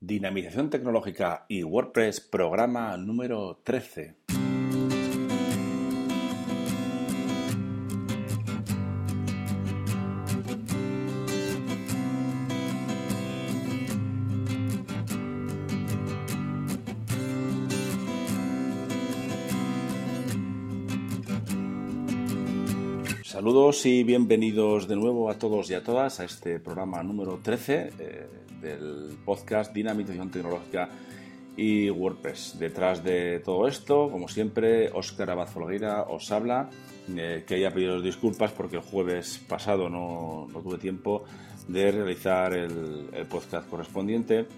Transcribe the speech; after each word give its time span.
Dinamización 0.00 0.70
tecnológica 0.70 1.44
y 1.48 1.64
WordPress, 1.64 2.20
programa 2.20 2.96
número 2.96 3.60
13. 3.64 4.14
Saludos 23.38 23.86
y 23.86 24.02
bienvenidos 24.02 24.88
de 24.88 24.96
nuevo 24.96 25.30
a 25.30 25.38
todos 25.38 25.70
y 25.70 25.74
a 25.74 25.84
todas 25.84 26.18
a 26.18 26.24
este 26.24 26.58
programa 26.58 27.04
número 27.04 27.38
13 27.40 27.92
eh, 27.96 28.26
del 28.60 29.16
podcast 29.24 29.72
Dinamización 29.72 30.28
Tecnológica 30.28 30.88
y 31.56 31.88
WordPress. 31.88 32.58
Detrás 32.58 33.04
de 33.04 33.38
todo 33.38 33.68
esto, 33.68 34.10
como 34.10 34.26
siempre, 34.26 34.90
Óscar 34.90 35.30
Abad 35.30 35.46
Folgueira 35.46 36.02
os 36.02 36.32
habla, 36.32 36.68
eh, 37.16 37.44
que 37.46 37.54
haya 37.54 37.72
pedido 37.72 38.02
disculpas 38.02 38.50
porque 38.50 38.74
el 38.74 38.82
jueves 38.82 39.40
pasado 39.48 39.88
no, 39.88 40.48
tuve 40.52 40.78
tiempo 40.78 41.22
de 41.68 41.92
realizar 41.92 42.54
el 42.54 43.24
podcast 43.30 43.70
correspondiente 43.70 44.48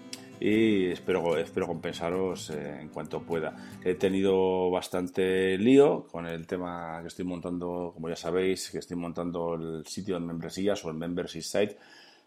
y 0.41 0.87
espero, 0.87 1.37
espero 1.37 1.67
compensaros 1.67 2.49
eh, 2.49 2.79
en 2.81 2.89
cuanto 2.89 3.21
pueda. 3.21 3.55
He 3.85 3.93
tenido 3.93 4.71
bastante 4.71 5.55
lío 5.59 6.07
con 6.11 6.25
el 6.25 6.47
tema 6.47 6.97
que 7.01 7.09
estoy 7.09 7.25
montando, 7.25 7.91
como 7.93 8.09
ya 8.09 8.15
sabéis, 8.15 8.71
que 8.71 8.79
estoy 8.79 8.97
montando 8.97 9.53
el 9.53 9.85
sitio 9.85 10.15
de 10.15 10.21
membresías 10.21 10.83
o 10.83 10.89
el 10.89 10.95
membership 10.95 11.43
site 11.43 11.77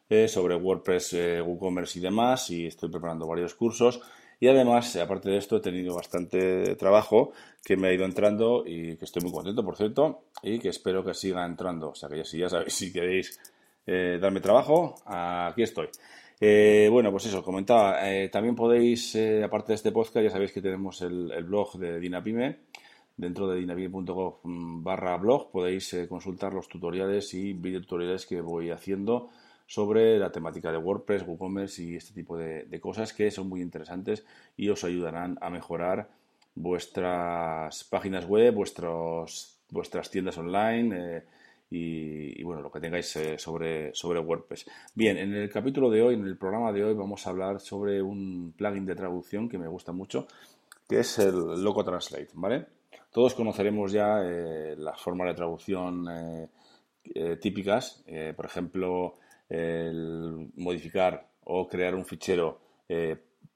eh, 0.08 0.28
sobre 0.28 0.54
WordPress, 0.54 1.14
eh, 1.14 1.42
WooCommerce 1.42 1.98
y 1.98 2.02
demás 2.02 2.50
y 2.50 2.66
estoy 2.66 2.88
preparando 2.88 3.26
varios 3.26 3.54
cursos. 3.54 4.00
Y 4.38 4.46
además, 4.46 4.94
aparte 4.94 5.30
de 5.30 5.38
esto, 5.38 5.56
he 5.56 5.60
tenido 5.60 5.96
bastante 5.96 6.76
trabajo 6.76 7.32
que 7.64 7.76
me 7.76 7.88
ha 7.88 7.92
ido 7.92 8.04
entrando 8.04 8.62
y 8.64 8.96
que 8.96 9.06
estoy 9.06 9.22
muy 9.22 9.32
contento, 9.32 9.64
por 9.64 9.76
cierto, 9.76 10.26
y 10.40 10.60
que 10.60 10.68
espero 10.68 11.04
que 11.04 11.14
siga 11.14 11.44
entrando. 11.44 11.90
O 11.90 11.94
sea 11.96 12.08
que 12.08 12.18
ya, 12.18 12.24
si 12.24 12.38
ya 12.38 12.48
sabéis, 12.48 12.74
si 12.74 12.92
queréis 12.92 13.40
darme 13.86 14.40
trabajo, 14.40 14.94
aquí 15.04 15.62
estoy. 15.62 15.88
Eh, 16.40 16.88
bueno, 16.90 17.10
pues 17.10 17.26
eso, 17.26 17.42
comentaba. 17.42 18.10
Eh, 18.10 18.28
también 18.28 18.54
podéis, 18.54 19.14
eh, 19.14 19.44
aparte 19.44 19.68
de 19.68 19.76
este 19.76 19.92
podcast, 19.92 20.24
ya 20.24 20.30
sabéis 20.30 20.52
que 20.52 20.60
tenemos 20.60 21.00
el, 21.02 21.30
blog 21.44 21.78
de 21.78 22.00
Dinapime. 22.00 22.58
Dentro 23.16 23.46
de 23.46 23.60
dinapime.gov 23.60 24.40
mm, 24.42 24.82
barra 24.82 25.16
blog 25.16 25.52
podéis 25.52 25.96
consultar 26.08 26.52
los 26.52 26.68
tutoriales 26.68 27.32
y 27.34 27.52
videotutoriales 27.52 28.26
que 28.26 28.40
voy 28.40 28.70
haciendo 28.70 29.30
sobre 29.66 30.18
la 30.18 30.32
temática 30.32 30.72
de 30.72 30.78
WordPress, 30.78 31.22
WooCommerce 31.26 31.82
y 31.84 31.94
este 31.94 32.12
tipo 32.12 32.36
de, 32.36 32.64
de, 32.64 32.80
cosas 32.80 33.12
que 33.12 33.30
son 33.30 33.48
muy 33.48 33.62
interesantes 33.62 34.26
y 34.56 34.68
os 34.68 34.82
ayudarán 34.82 35.38
a 35.40 35.48
mejorar 35.48 36.10
vuestras 36.56 37.84
páginas 37.84 38.26
web, 38.26 38.52
vuestros, 38.52 39.60
vuestras 39.70 40.10
tiendas 40.10 40.36
online 40.36 41.22
y, 41.76 42.42
bueno, 42.44 42.62
lo 42.62 42.70
que 42.70 42.80
tengáis 42.80 43.16
eh, 43.16 43.36
sobre, 43.36 43.92
sobre 43.94 44.20
WordPress. 44.20 44.66
Bien, 44.94 45.18
en 45.18 45.34
el 45.34 45.50
capítulo 45.50 45.90
de 45.90 46.02
hoy, 46.02 46.14
en 46.14 46.24
el 46.24 46.36
programa 46.36 46.72
de 46.72 46.84
hoy, 46.84 46.94
vamos 46.94 47.26
a 47.26 47.30
hablar 47.30 47.60
sobre 47.60 48.00
un 48.00 48.54
plugin 48.56 48.86
de 48.86 48.94
traducción 48.94 49.48
que 49.48 49.58
me 49.58 49.66
gusta 49.66 49.90
mucho, 49.90 50.28
que 50.88 51.00
es 51.00 51.18
el 51.18 51.62
Loco 51.62 51.84
Translate, 51.84 52.28
¿vale? 52.34 52.66
Todos 53.10 53.34
conoceremos 53.34 53.90
ya 53.90 54.22
eh, 54.22 54.76
las 54.76 55.00
formas 55.00 55.28
de 55.28 55.34
traducción 55.34 56.06
eh, 56.08 57.36
típicas, 57.40 58.04
por 58.34 58.46
ejemplo, 58.46 59.18
el 59.48 60.50
modificar 60.56 61.28
o 61.44 61.68
crear 61.68 61.94
un 61.94 62.06
fichero 62.06 62.60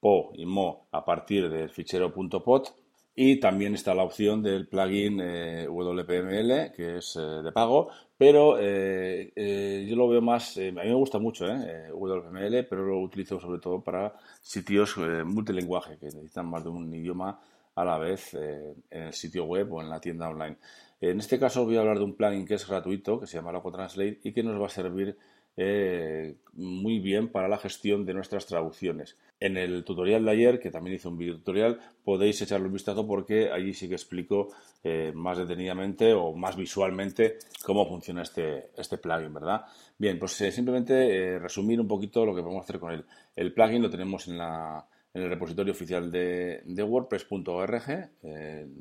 PO 0.00 0.32
y 0.34 0.44
MO 0.44 0.88
a 0.92 1.04
partir 1.04 1.48
del 1.48 1.70
fichero 1.70 2.12
.pot 2.12 2.74
y 3.20 3.40
también 3.40 3.74
está 3.74 3.94
la 3.96 4.04
opción 4.04 4.44
del 4.44 4.68
plugin 4.68 5.18
eh, 5.20 5.66
WPML, 5.68 6.70
que 6.70 6.98
es 6.98 7.16
eh, 7.16 7.42
de 7.42 7.50
pago, 7.50 7.88
pero 8.16 8.56
eh, 8.60 9.84
yo 9.88 9.96
lo 9.96 10.08
veo 10.08 10.22
más, 10.22 10.56
a 10.56 10.60
mí 10.60 10.72
me 10.72 10.94
gusta 10.94 11.18
mucho 11.18 11.44
WPML, 11.44 12.64
pero 12.70 12.86
lo 12.86 13.00
utilizo 13.00 13.40
sobre 13.40 13.58
todo 13.58 13.80
para 13.80 14.14
sitios 14.40 14.96
multilinguaje, 15.24 15.98
que 15.98 16.06
necesitan 16.06 16.46
más 16.46 16.62
de 16.62 16.70
un 16.70 16.94
idioma 16.94 17.40
a 17.74 17.84
la 17.84 17.98
vez 17.98 18.34
en 18.34 19.02
el 19.02 19.12
sitio 19.12 19.46
web 19.46 19.72
o 19.72 19.82
en 19.82 19.90
la 19.90 20.00
tienda 20.00 20.28
online. 20.28 20.58
En 21.00 21.18
este 21.18 21.40
caso 21.40 21.64
voy 21.64 21.76
a 21.76 21.80
hablar 21.80 21.98
de 21.98 22.04
un 22.04 22.14
plugin 22.14 22.46
que 22.46 22.54
es 22.54 22.68
gratuito, 22.68 23.18
que 23.18 23.26
se 23.26 23.38
llama 23.38 23.50
Loco 23.50 23.72
Translate 23.72 24.20
y 24.22 24.32
que 24.32 24.44
nos 24.44 24.62
va 24.62 24.66
a 24.66 24.70
servir 24.70 25.16
eh, 25.60 26.36
muy 26.52 27.00
bien 27.00 27.32
para 27.32 27.48
la 27.48 27.58
gestión 27.58 28.06
de 28.06 28.14
nuestras 28.14 28.46
traducciones. 28.46 29.16
En 29.40 29.56
el 29.56 29.82
tutorial 29.82 30.24
de 30.24 30.30
ayer, 30.30 30.60
que 30.60 30.70
también 30.70 30.94
hice 30.94 31.08
un 31.08 31.18
video 31.18 31.34
tutorial, 31.34 31.80
podéis 32.04 32.40
echarle 32.40 32.68
un 32.68 32.74
vistazo 32.74 33.04
porque 33.08 33.50
allí 33.50 33.74
sí 33.74 33.88
que 33.88 33.96
explico 33.96 34.50
eh, 34.84 35.10
más 35.12 35.36
detenidamente 35.36 36.12
o 36.12 36.32
más 36.32 36.54
visualmente 36.54 37.38
cómo 37.64 37.88
funciona 37.88 38.22
este, 38.22 38.70
este 38.76 38.98
plugin, 38.98 39.34
¿verdad? 39.34 39.62
Bien, 39.98 40.16
pues 40.20 40.40
eh, 40.42 40.52
simplemente 40.52 41.40
resumir 41.40 41.80
un 41.80 41.88
poquito 41.88 42.24
lo 42.24 42.36
que 42.36 42.42
podemos 42.42 42.62
hacer 42.62 42.78
con 42.78 42.92
él. 42.92 43.04
El 43.34 43.52
plugin 43.52 43.82
lo 43.82 43.90
tenemos 43.90 44.28
en, 44.28 44.38
la, 44.38 44.86
en 45.12 45.22
el 45.22 45.28
repositorio 45.28 45.72
oficial 45.72 46.08
de, 46.08 46.62
de 46.66 46.82
WordPress.org, 46.84 48.10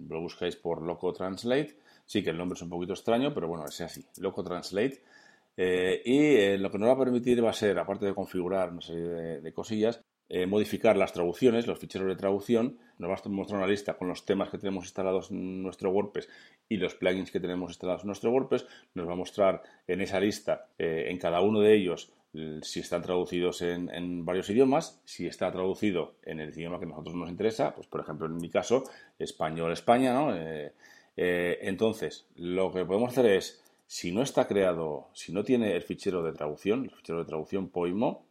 lo 0.10 0.22
buscáis 0.22 0.56
por 0.56 0.84
Loco 0.84 1.12
Translate. 1.12 1.76
Sí 2.06 2.24
que 2.24 2.30
el 2.30 2.38
nombre 2.38 2.56
es 2.56 2.62
un 2.62 2.70
poquito 2.70 2.94
extraño, 2.94 3.34
pero 3.34 3.48
bueno, 3.48 3.66
es 3.66 3.82
así, 3.82 4.06
Loco 4.20 4.44
Translate. 4.44 5.02
Eh, 5.58 6.04
y 6.06 6.36
eh, 6.36 6.58
lo 6.60 6.70
que 6.70 6.78
nos 6.78 6.88
va 6.88 6.94
a 6.94 7.00
permitir 7.00 7.44
va 7.44 7.50
a 7.50 7.54
ser, 7.54 7.80
aparte 7.80 8.06
de 8.06 8.14
configurar 8.14 8.70
una 8.70 8.82
serie 8.82 9.42
de, 9.42 9.54
cosillas, 9.54 10.00
eh, 10.30 10.46
modificar 10.46 10.96
las 10.96 11.14
traducciones, 11.14 11.66
los 11.66 11.80
ficheros 11.80 12.08
de 12.08 12.16
traducción. 12.16 12.78
Nos 13.00 13.10
va 13.10 13.16
a 13.16 13.30
mostrar 13.30 13.60
una 13.60 13.68
lista 13.68 13.96
con 13.96 14.08
los 14.08 14.24
temas 14.24 14.50
que 14.50 14.60
tenemos 14.60 14.86
instalados 14.86 15.32
en 15.32 15.64
nuestro 15.64 15.90
WordPress 15.90 16.30
y 16.70 16.78
los 16.78 16.94
plugins 16.94 17.32
que 17.32 17.40
tenemos 17.40 17.72
instalados 17.72 18.04
en 18.04 18.08
nuestro 18.08 18.32
WordPress. 18.32 18.68
Nos 18.94 19.08
va 19.08 19.14
a 19.14 19.18
mostrar 19.18 19.64
en 19.88 20.02
esa 20.02 20.20
lista, 20.20 20.68
en 20.78 21.18
cada 21.18 21.42
uno 21.42 21.62
de 21.62 21.76
ellos, 21.76 22.14
si 22.62 22.82
están 22.82 23.02
traducidos 23.02 23.62
en, 23.64 24.26
varios 24.26 24.50
idiomas, 24.50 25.02
si 25.06 25.26
está 25.26 25.52
traducido 25.52 26.16
en 26.24 26.40
el 26.40 26.50
idioma 26.50 26.78
que 26.78 26.86
a 26.86 26.90
nosotros 26.90 27.16
nos 27.16 27.30
interesa, 27.30 27.74
pues 27.74 27.88
por 27.88 28.02
ejemplo 28.02 28.28
en 28.28 28.38
mi 28.38 28.50
caso, 28.50 28.84
español-España, 29.18 30.14
¿no? 30.14 30.36
entonces, 31.16 32.28
lo 32.36 32.72
que 32.72 32.86
podemos 32.86 33.12
hacer 33.12 33.26
es 33.28 33.64
si 33.88 34.12
no 34.12 34.22
está 34.22 34.48
creado, 34.48 35.10
si 35.14 35.32
no 35.32 35.44
tiene 35.44 35.76
el 35.76 35.82
fichero 35.82 36.22
de 36.22 36.34
traducción, 36.34 36.84
el 36.84 36.92
fichero 36.92 37.20
de 37.20 37.26
traducción 37.26 37.70
POIMO, 37.70 38.28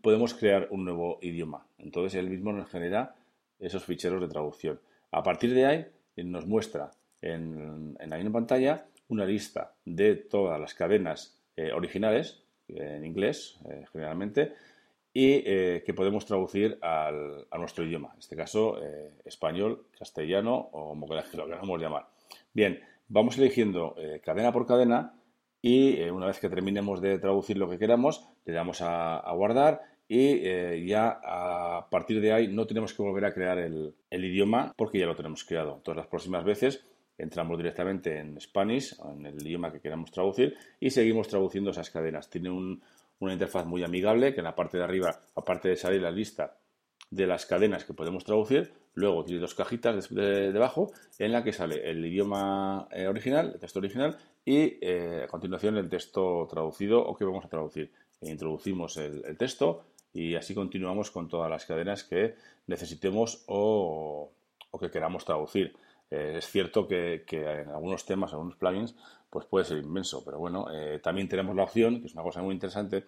podemos 0.00 0.34
crear 0.34 0.68
un 0.70 0.84
nuevo 0.84 1.18
idioma. 1.20 1.66
Entonces 1.78 2.14
él 2.14 2.30
mismo 2.30 2.52
nos 2.52 2.70
genera 2.70 3.16
esos 3.58 3.84
ficheros 3.84 4.20
de 4.20 4.28
traducción. 4.28 4.80
A 5.10 5.22
partir 5.22 5.52
de 5.52 5.66
ahí 5.66 5.86
nos 6.16 6.46
muestra 6.46 6.92
en, 7.20 7.96
la 7.98 8.16
misma 8.16 8.32
pantalla 8.32 8.86
una 9.08 9.24
lista 9.24 9.74
de 9.84 10.14
todas 10.14 10.60
las 10.60 10.74
cadenas 10.74 11.40
eh, 11.56 11.72
originales, 11.72 12.42
en 12.68 13.04
inglés 13.04 13.58
eh, 13.68 13.84
generalmente, 13.92 14.54
y 15.12 15.42
eh, 15.44 15.82
que 15.84 15.94
podemos 15.94 16.24
traducir 16.24 16.78
a 16.82 17.12
nuestro 17.58 17.84
idioma, 17.84 18.10
en 18.14 18.18
este 18.18 18.34
caso 18.36 18.80
español, 19.24 19.86
castellano 19.96 20.56
o 20.56 20.88
como 20.88 21.06
queramos 21.06 21.80
llamar. 21.80 22.08
Bien, 22.52 22.80
vamos 23.08 23.38
eligiendo 23.38 23.94
eh, 23.98 24.20
cadena 24.24 24.52
por 24.52 24.66
cadena 24.66 25.14
y 25.60 25.96
eh, 25.96 26.10
una 26.10 26.26
vez 26.26 26.38
que 26.38 26.48
terminemos 26.48 27.00
de 27.00 27.18
traducir 27.18 27.56
lo 27.56 27.68
que 27.68 27.78
queramos, 27.78 28.28
le 28.44 28.52
damos 28.52 28.82
a, 28.82 29.32
guardar 29.32 29.80
y 30.06 30.46
eh, 30.46 30.84
ya 30.86 31.20
a 31.24 31.88
partir 31.90 32.20
de 32.20 32.32
ahí 32.32 32.48
no 32.48 32.66
tenemos 32.66 32.92
que 32.92 33.02
volver 33.02 33.24
a 33.24 33.32
crear 33.32 33.58
el, 33.58 33.94
idioma 34.10 34.74
porque 34.76 34.98
ya 34.98 35.06
lo 35.06 35.16
tenemos 35.16 35.44
creado. 35.44 35.80
Todas 35.82 35.96
las 35.96 36.06
próximas 36.06 36.44
veces 36.44 36.84
entramos 37.16 37.56
directamente 37.56 38.18
en 38.18 38.38
Spanish, 38.40 38.94
en 39.02 39.24
el 39.24 39.46
idioma 39.46 39.72
que 39.72 39.80
queramos 39.80 40.10
traducir 40.10 40.54
y 40.80 40.90
seguimos 40.90 41.28
traduciendo 41.28 41.70
esas 41.70 41.90
cadenas. 41.90 42.28
Tiene 42.28 42.50
una 42.50 43.32
interfaz 43.32 43.64
muy 43.64 43.82
amigable 43.82 44.34
que 44.34 44.40
en 44.40 44.44
la 44.44 44.54
parte 44.54 44.76
de 44.76 44.84
arriba, 44.84 45.22
aparte 45.34 45.70
de 45.70 45.76
salir 45.76 46.02
la 46.02 46.10
lista 46.10 46.58
de 47.14 47.26
las 47.26 47.46
cadenas 47.46 47.84
que 47.84 47.94
podemos 47.94 48.24
traducir, 48.24 48.72
Luego 48.94 49.24
tiene 49.24 49.40
dos 49.40 49.54
cajitas 49.54 50.08
debajo 50.08 50.92
en 51.18 51.32
la 51.32 51.42
que 51.42 51.52
sale 51.52 51.90
el 51.90 52.04
idioma 52.06 52.86
eh, 52.92 53.08
original, 53.08 53.50
el 53.54 53.60
texto 53.60 53.80
original, 53.80 54.16
y 54.44 54.78
eh, 54.80 55.22
a 55.24 55.26
continuación 55.26 55.76
el 55.76 55.88
texto 55.88 56.46
traducido 56.48 57.04
o 57.04 57.16
que 57.16 57.24
vamos 57.24 57.44
a 57.44 57.48
traducir. 57.48 57.90
E 58.20 58.30
introducimos 58.30 58.96
el, 58.96 59.36
texto 59.36 59.82
y 60.12 60.36
así 60.36 60.54
continuamos 60.54 61.10
con 61.10 61.28
todas 61.28 61.50
las 61.50 61.66
cadenas 61.66 62.04
que 62.04 62.36
necesitemos 62.68 63.42
o, 63.48 64.30
que 64.78 64.90
queramos 64.90 65.24
traducir. 65.24 65.74
Eh, 66.10 66.36
es 66.38 66.46
cierto 66.46 66.86
que, 66.86 67.24
en 67.28 67.70
algunos 67.70 68.06
temas, 68.06 68.30
en 68.30 68.34
algunos 68.36 68.56
plugins, 68.56 68.94
pues 69.28 69.46
puede 69.46 69.64
ser 69.64 69.78
inmenso, 69.78 70.24
pero 70.24 70.38
bueno, 70.38 70.68
también 71.02 71.28
tenemos 71.28 71.56
la 71.56 71.64
opción, 71.64 72.00
que 72.00 72.06
es 72.06 72.12
una 72.14 72.22
cosa 72.22 72.40
muy 72.40 72.54
interesante, 72.54 73.04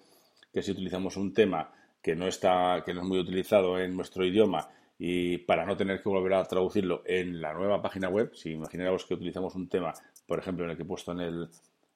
que 0.53 0.61
si 0.61 0.73
utilizamos 0.73 1.17
un 1.17 1.33
tema 1.33 1.71
que 2.07 2.15
no 2.15 2.29
está, 2.29 2.85
que 2.87 2.95
no 2.95 3.01
es 3.01 3.07
muy 3.09 3.19
utilizado 3.19 3.81
en 3.81 3.97
nuestro 3.97 4.25
idioma 4.25 4.69
y 4.97 5.39
para 5.39 5.67
no 5.67 5.77
tener 5.77 6.01
que 6.01 6.09
volver 6.09 6.35
a 6.35 6.45
traducirlo 6.45 7.03
en 7.05 7.41
la 7.41 7.53
nueva 7.53 7.83
página 7.83 8.09
web, 8.09 8.31
si 8.33 8.53
imagináramos 8.53 9.05
que 9.05 9.15
utilizamos 9.15 9.57
un 9.57 9.69
tema, 9.69 9.93
por 10.25 10.39
ejemplo, 10.39 10.65
en 10.65 10.71
el 10.71 10.77
que 10.77 10.85
he 10.85 10.87
puesto 10.87 11.11
en 11.11 11.19
el, 11.19 11.49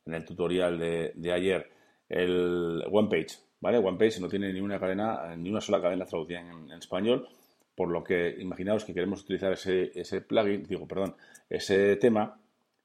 en 0.07 0.15
el 0.15 0.25
tutorial 0.25 0.81
de, 0.81 1.33
ayer, 1.33 1.71
el 2.09 2.83
one 2.91 3.09
page, 3.09 3.39
¿vale? 3.61 3.79
OnePage 3.79 4.19
no 4.19 4.29
tiene 4.29 4.53
ni 4.53 4.61
una 4.61 4.81
cadena, 4.81 5.37
ni 5.37 5.49
una 5.49 5.61
sola 5.61 5.81
cadena 5.81 6.05
traducida 6.07 6.41
en, 6.41 6.73
español, 6.73 7.29
por 7.77 7.89
lo 7.89 8.03
que 8.03 8.35
imaginaos 8.37 8.85
que 8.85 8.93
queremos 8.93 9.23
utilizar 9.23 9.53
ese, 9.53 9.93
ese 9.95 10.23
plugin, 10.23 10.65
digo, 10.65 10.89
perdón, 10.89 11.15
ese 11.49 11.95
tema 11.99 12.37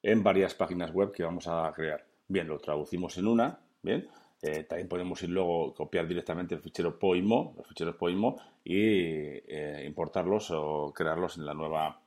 en 0.03 0.21
varias 0.21 0.53
páginas 0.53 0.91
web 0.91 1.11
que 1.11 1.23
vamos 1.23 1.47
a 1.47 1.73
crear. 1.75 2.05
Bien, 2.27 2.47
lo 2.47 2.59
traducimos 2.59 3.17
en 3.17 3.25
una, 3.25 3.57
bien, 3.81 4.07
eh, 4.45 4.63
también 4.63 4.87
podemos 4.87 5.21
ir 5.23 5.29
luego 5.29 5.73
copiar 5.73 6.07
directamente 6.07 6.55
el 6.55 6.61
fichero 6.61 6.99
POIMO, 6.99 7.55
los 7.57 7.67
ficheros 7.67 7.95
POIMO 7.95 8.37
y 8.63 8.77
eh, 8.79 9.83
importarlos 9.85 10.51
o 10.51 10.93
crearlos 10.93 11.37
en 11.37 11.45
la 11.45 11.53
nueva 11.53 11.99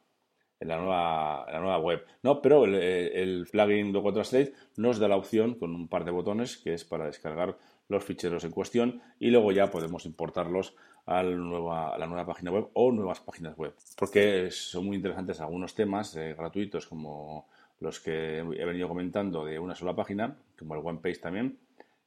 en 0.61 0.69
la 0.69 0.76
nueva, 0.76 1.46
la 1.50 1.61
nueva 1.61 1.79
web. 1.79 2.05
No, 2.23 2.43
pero 2.43 2.64
el, 2.64 3.46
plugin 3.50 3.93
Logo 3.93 4.12
Translate 4.12 4.52
nos 4.76 4.99
da 4.99 5.08
la 5.08 5.17
opción 5.17 5.55
con 5.55 5.75
un 5.75 5.88
par 5.88 6.05
de 6.05 6.11
botones 6.11 6.56
que 6.56 6.75
es 6.75 6.85
para 6.85 7.06
descargar 7.06 7.56
los 7.88 8.05
ficheros 8.05 8.44
en 8.44 8.50
cuestión 8.50 9.00
y 9.19 9.31
luego 9.31 9.52
ya 9.52 9.70
podemos 9.70 10.05
importarlos 10.05 10.75
a 11.06 11.23
la 11.23 11.31
nueva, 11.31 11.94
a 11.94 11.99
la 11.99 12.06
nueva 12.06 12.26
página 12.26 12.50
web 12.50 12.69
o 12.75 12.93
nuevas 12.93 13.20
páginas 13.20 13.56
web. 13.56 13.73
Porque 13.96 14.50
son 14.50 14.87
muy 14.87 14.96
interesantes 14.96 15.41
algunos 15.41 15.75
temas 15.75 16.14
eh, 16.17 16.34
gratuitos 16.37 16.87
como 16.87 17.46
los 17.81 18.00
que 18.00 18.38
he 18.38 18.64
venido 18.64 18.88
comentando 18.88 19.44
de 19.44 19.58
una 19.58 19.75
sola 19.75 19.94
página, 19.94 20.37
como 20.58 20.75
el 20.75 20.84
One 20.84 20.99
Page 21.00 21.19
también, 21.19 21.56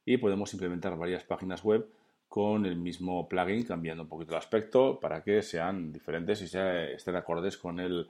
y 0.04 0.16
podemos 0.16 0.52
implementar 0.52 0.96
varias 0.96 1.24
páginas 1.24 1.62
web 1.62 1.88
con 2.28 2.64
el 2.64 2.76
mismo 2.76 3.28
plugin, 3.28 3.64
cambiando 3.64 4.04
un 4.04 4.08
poquito 4.08 4.32
el 4.32 4.38
aspecto 4.38 4.98
para 4.98 5.22
que 5.22 5.42
sean 5.42 5.92
diferentes 5.92 6.40
y 6.40 6.44
estén 6.44 7.16
acordes 7.16 7.58
con, 7.58 7.78
el, 7.78 8.08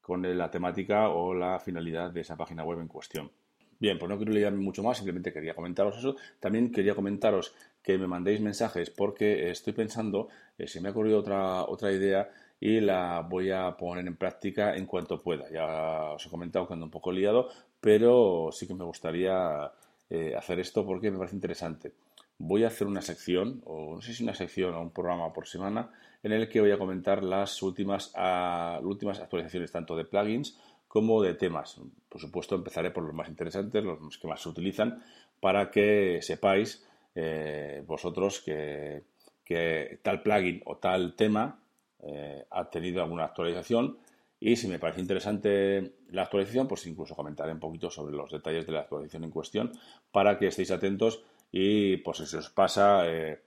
con 0.00 0.36
la 0.36 0.50
temática 0.50 1.10
o 1.10 1.32
la 1.32 1.60
finalidad 1.60 2.10
de 2.10 2.22
esa 2.22 2.36
página 2.36 2.64
web 2.64 2.80
en 2.80 2.88
cuestión. 2.88 3.30
Bien, 3.78 3.98
pues 3.98 4.08
no 4.08 4.16
quiero 4.16 4.32
leerme 4.32 4.58
mucho 4.58 4.82
más, 4.82 4.96
simplemente 4.96 5.32
quería 5.32 5.54
comentaros 5.54 5.98
eso. 5.98 6.16
También 6.40 6.72
quería 6.72 6.94
comentaros 6.94 7.54
que 7.82 7.98
me 7.98 8.06
mandéis 8.06 8.40
mensajes 8.40 8.90
porque 8.90 9.50
estoy 9.50 9.74
pensando, 9.74 10.28
eh, 10.58 10.66
se 10.66 10.80
me 10.80 10.88
ha 10.88 10.90
ocurrido 10.90 11.18
otra, 11.20 11.62
otra 11.62 11.92
idea 11.92 12.28
y 12.58 12.80
la 12.80 13.20
voy 13.20 13.50
a 13.50 13.76
poner 13.76 14.06
en 14.06 14.16
práctica 14.16 14.74
en 14.74 14.86
cuanto 14.86 15.22
pueda. 15.22 15.48
Ya 15.50 16.14
os 16.14 16.26
he 16.26 16.30
comentado 16.30 16.66
que 16.66 16.72
ando 16.72 16.86
un 16.86 16.90
poco 16.90 17.12
liado, 17.12 17.48
pero 17.80 18.48
sí 18.50 18.66
que 18.66 18.74
me 18.74 18.84
gustaría 18.84 19.70
eh, 20.10 20.34
hacer 20.36 20.60
esto 20.60 20.84
porque 20.84 21.10
me 21.10 21.18
parece 21.18 21.36
interesante. 21.36 21.92
Voy 22.38 22.64
a 22.64 22.68
hacer 22.68 22.86
una 22.86 23.00
sección, 23.00 23.62
o 23.64 23.96
no 23.96 24.02
sé 24.02 24.14
si 24.14 24.22
una 24.22 24.34
sección 24.34 24.74
o 24.74 24.80
un 24.80 24.90
programa 24.90 25.32
por 25.32 25.46
semana, 25.46 25.90
en 26.22 26.32
el 26.32 26.48
que 26.48 26.60
voy 26.60 26.70
a 26.70 26.78
comentar 26.78 27.22
las 27.22 27.62
últimas, 27.62 28.12
ah, 28.14 28.78
últimas 28.82 29.20
actualizaciones 29.20 29.72
tanto 29.72 29.96
de 29.96 30.04
plugins 30.04 30.58
como 30.88 31.22
de 31.22 31.34
temas. 31.34 31.80
Por 32.08 32.20
supuesto, 32.20 32.54
empezaré 32.54 32.90
por 32.90 33.04
los 33.04 33.14
más 33.14 33.28
interesantes, 33.28 33.82
los 33.82 34.18
que 34.18 34.28
más 34.28 34.40
se 34.40 34.48
utilizan, 34.48 35.02
para 35.40 35.70
que 35.70 36.20
sepáis 36.22 36.86
eh, 37.14 37.82
vosotros 37.86 38.40
que, 38.40 39.02
que, 39.44 39.98
tal 40.02 40.22
plugin 40.22 40.62
o 40.66 40.76
tal 40.76 41.14
tema 41.16 41.58
eh, 42.02 42.44
ha 42.50 42.70
tenido 42.70 43.02
alguna 43.02 43.24
actualización 43.24 43.98
y 44.38 44.56
si 44.56 44.68
me 44.68 44.78
parece 44.78 45.00
interesante 45.00 45.94
la 46.10 46.22
actualización, 46.22 46.68
pues 46.68 46.86
incluso 46.86 47.14
comentaré 47.14 47.52
un 47.52 47.60
poquito 47.60 47.90
sobre 47.90 48.14
los 48.14 48.30
detalles 48.30 48.66
de 48.66 48.72
la 48.72 48.80
actualización 48.80 49.24
en 49.24 49.30
cuestión 49.30 49.72
para 50.12 50.38
que 50.38 50.48
estéis 50.48 50.70
atentos 50.70 51.22
y 51.50 51.98
pues 51.98 52.18
si 52.18 52.36
os 52.36 52.50
pasa 52.50 53.08
eh, 53.08 53.40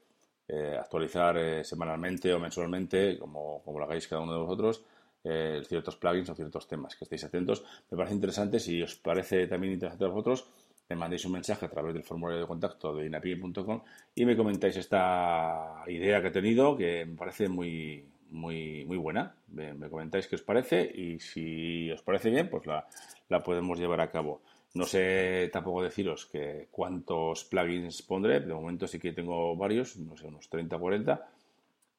eh, 0.47 0.77
actualizar 0.79 1.63
semanalmente 1.63 2.33
o 2.33 2.39
mensualmente, 2.39 3.17
como, 3.19 3.61
como 3.63 3.79
lo 3.79 3.85
hagáis 3.85 4.07
cada 4.07 4.21
uno 4.21 4.33
de 4.33 4.39
vosotros, 4.39 4.83
ciertos 5.21 5.97
plugins 5.97 6.29
o 6.29 6.35
ciertos 6.35 6.67
temas, 6.67 6.95
que 6.95 7.03
estéis 7.03 7.25
atentos. 7.25 7.63
Me 7.91 7.97
parece 7.97 8.15
interesante, 8.15 8.57
si 8.59 8.81
os 8.81 8.95
parece 8.95 9.47
también 9.47 9.73
interesante 9.73 10.05
a 10.05 10.07
vosotros, 10.07 10.49
me 10.89 10.95
mandéis 10.95 11.25
un 11.25 11.33
mensaje 11.33 11.65
a 11.65 11.69
través 11.69 11.93
del 11.93 12.03
formulario 12.03 12.41
de 12.41 12.47
contacto 12.47 12.95
de 12.95 13.05
inapi.com 13.05 13.83
y 14.15 14.25
me 14.25 14.35
comentáis 14.35 14.75
esta 14.75 15.83
idea 15.87 16.19
que 16.21 16.29
he 16.29 16.31
tenido, 16.31 16.75
que 16.75 17.05
me 17.05 17.15
parece 17.15 17.47
muy, 17.47 18.05
muy, 18.29 18.85
muy 18.85 18.97
buena. 18.97 19.35
Me, 19.49 19.89
comentáis 19.89 20.27
qué 20.27 20.35
os 20.35 20.41
parece 20.41 20.83
y 20.83 21.19
si 21.19 21.91
os 21.91 22.01
parece 22.01 22.29
bien, 22.29 22.49
pues 22.49 22.65
la, 22.65 22.87
la, 23.29 23.43
podemos 23.43 23.79
llevar 23.79 24.01
a 24.01 24.11
cabo. 24.11 24.41
No 24.73 24.85
sé 24.85 25.49
tampoco 25.51 25.81
deciros 25.81 26.25
que 26.27 26.67
cuántos 26.71 27.43
plugins 27.45 28.01
pondré. 28.01 28.39
De 28.39 28.53
momento 28.53 28.87
sí 28.87 28.99
que 28.99 29.13
tengo 29.13 29.55
varios, 29.55 29.97
no 29.97 30.15
sé, 30.15 30.27
unos 30.27 30.49
30 30.49 30.75
o 30.75 30.79
40. 30.79 31.27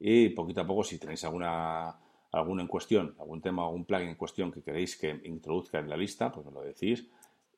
Y 0.00 0.30
poquito 0.30 0.60
a 0.60 0.66
poco, 0.66 0.84
si 0.84 0.98
tenéis 0.98 1.24
alguna, 1.24 1.96
alguna 2.32 2.62
en 2.62 2.68
cuestión, 2.68 3.14
algún 3.18 3.40
tema, 3.40 3.64
algún 3.64 3.84
plugin 3.84 4.08
en 4.08 4.14
cuestión 4.14 4.52
que 4.52 4.62
queréis 4.62 4.96
que 4.96 5.20
introduzca 5.24 5.78
en 5.78 5.88
la 5.88 5.96
lista, 5.96 6.30
pues 6.32 6.46
me 6.46 6.52
lo 6.52 6.62
decís 6.62 7.06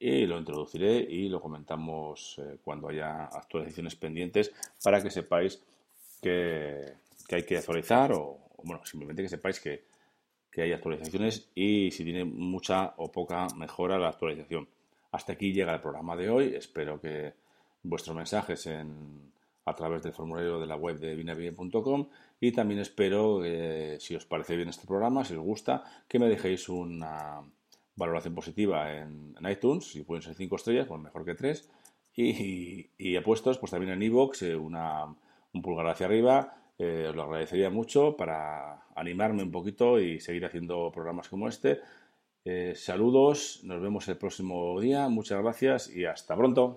y 0.05 0.27
lo 0.27 0.37
introduciré 0.37 0.99
y 0.99 1.29
lo 1.29 1.41
comentamos 1.41 2.37
eh, 2.39 2.59
cuando 2.65 2.89
haya 2.89 3.27
actualizaciones 3.27 3.95
pendientes 3.95 4.53
para 4.83 5.01
que 5.01 5.11
sepáis 5.11 5.63
que, 6.21 6.95
que 7.29 7.37
hay 7.37 7.45
que 7.45 7.59
actualizar 7.59 8.13
o, 8.13 8.41
bueno, 8.65 8.85
simplemente 8.85 9.23
que 9.23 9.29
sepáis 9.29 9.61
que, 9.61 9.85
hay 10.55 10.73
actualizaciones 10.73 11.51
y 11.55 11.91
si 11.93 12.05
tiene 12.05 12.25
mucha 12.25 12.93
o 12.99 13.11
poca 13.11 13.47
mejora 13.57 13.99
la 13.99 14.09
actualización. 14.09 14.69
Hasta 15.11 15.33
aquí 15.33 15.53
llega 15.53 15.75
el 15.75 15.81
programa 15.81 16.15
de 16.15 16.29
hoy. 16.29 16.55
Espero 16.55 17.01
que 17.01 17.33
vuestros 17.83 18.15
mensajes 18.15 18.67
en, 18.67 19.33
a 19.65 19.75
través 19.75 20.03
del 20.03 20.13
formulario 20.13 20.61
de 20.61 20.67
la 20.67 20.77
web 20.77 20.99
de 20.99 21.15
vinavie.com 21.15 22.09
y 22.41 22.53
también 22.53 22.81
espero, 22.81 23.41
que 23.41 23.97
si 24.01 24.15
os 24.15 24.27
parece 24.27 24.57
bien 24.57 24.69
este 24.69 24.87
programa, 24.87 25.25
si 25.25 25.35
os 25.35 25.41
gusta, 25.41 25.85
que 26.09 26.19
me 26.19 26.29
dejéis 26.29 26.69
una 26.69 27.41
valoración 27.95 28.35
positiva 28.35 28.93
en, 28.93 29.35
iTunes, 29.49 29.87
si 29.87 30.03
pueden 30.03 30.23
ser 30.23 30.35
5 30.35 30.57
estrellas, 30.57 30.87
pues 30.87 31.01
mejor 31.01 31.25
que 31.25 31.35
3. 31.35 31.71
Y, 32.15 32.91
y, 32.99 33.19
puestos 33.21 33.59
pues 33.59 33.71
también 33.71 33.93
en 33.93 34.03
iVoox 34.03 34.43
eh, 34.43 34.57
un 34.57 35.63
pulgar 35.63 35.87
hacia 35.87 36.07
arriba 36.07 36.62
eh, 36.79 37.07
os 37.09 37.17
lo 37.17 37.23
agradecería 37.25 37.71
mucho 37.71 38.17
para 38.17 38.85
animarme 38.95 39.43
un 39.43 39.51
poquito 39.51 40.01
y 40.01 40.21
seguir 40.21 40.45
haciendo 40.45 40.91
programas 40.93 41.29
como 41.29 41.49
este. 41.49 41.81
Eh, 42.45 42.75
saludos, 42.75 43.61
nos 43.63 43.81
vemos 43.81 44.09
el 44.09 44.17
próximo 44.17 44.81
día, 44.81 45.09
muchas 45.09 45.41
gracias 45.43 45.89
y 45.89 46.05
hasta 46.05 46.37
pronto. 46.37 46.77